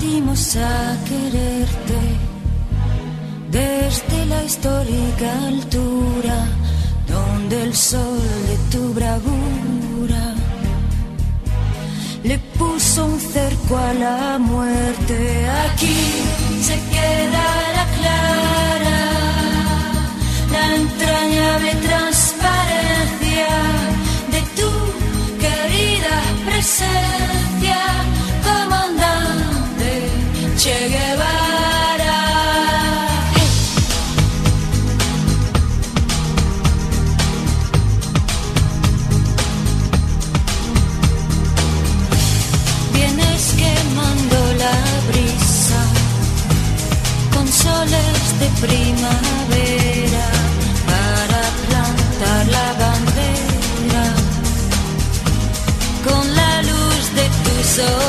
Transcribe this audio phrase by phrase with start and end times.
[0.00, 2.00] a quererte
[3.50, 6.46] desde la histórica altura
[7.08, 10.34] donde el sol de tu bravura
[12.22, 15.48] le puso un cerco a la muerte.
[15.66, 15.96] Aquí
[16.62, 17.77] se queda
[30.68, 32.18] Che Guevara.
[42.92, 44.76] Vienes quemando la
[45.08, 45.80] brisa
[47.32, 50.28] con soles de primavera
[50.90, 54.06] para plantar la bandera
[56.06, 58.07] con la luz de tu sonrisa.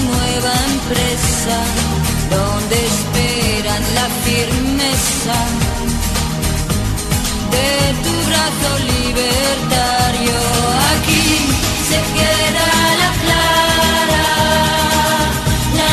[0.00, 1.58] Nueva empresa
[2.30, 5.38] donde esperan la firmeza
[7.54, 7.70] de
[8.04, 10.38] tu brazo libertario.
[10.94, 11.28] Aquí
[11.88, 12.68] se queda
[13.02, 14.24] la clara,
[15.78, 15.90] la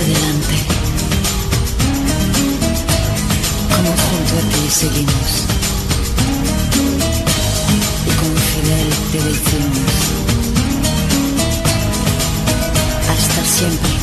[0.00, 0.54] adelante.
[3.70, 5.30] Como junto a ti seguimos.
[8.06, 9.92] Y con Fidel te decimos.
[13.10, 13.99] Hasta siempre.